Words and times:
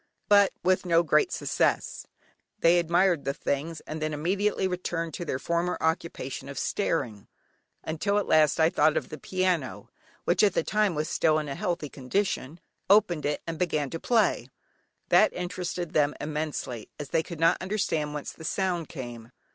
But 0.27 0.51
with 0.63 0.83
no 0.83 1.03
great 1.03 1.31
success; 1.31 2.07
they 2.57 2.79
admired 2.79 3.23
the 3.23 3.35
things 3.35 3.81
and 3.81 4.01
then 4.01 4.15
immediately 4.15 4.67
returned 4.67 5.13
to 5.13 5.25
their 5.25 5.37
former 5.37 5.77
occupation 5.79 6.49
of 6.49 6.57
staring, 6.57 7.27
until 7.83 8.17
at 8.17 8.25
last 8.25 8.59
I 8.59 8.71
thought 8.71 8.97
of 8.97 9.09
the 9.09 9.19
piano 9.19 9.91
(which 10.23 10.41
at 10.41 10.55
that 10.55 10.65
time 10.65 10.95
was 10.95 11.07
still 11.07 11.37
in 11.37 11.47
a 11.47 11.53
healthy 11.53 11.87
condition), 11.87 12.59
opened 12.89 13.27
it, 13.27 13.43
and 13.45 13.59
began 13.59 13.91
to 13.91 13.99
play. 13.99 14.49
That 15.09 15.33
interested 15.33 15.93
them 15.93 16.15
immensely, 16.19 16.89
as 16.99 17.09
they 17.09 17.21
could 17.21 17.39
not 17.39 17.61
understand 17.61 18.15
whence 18.15 18.31
the 18.31 18.43
sound 18.43 18.89
came. 18.89 19.31